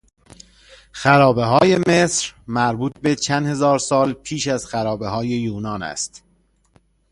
[0.91, 6.23] خرابههای مصر مربوط به چند هزار سال پیش از خرابههای یونان است.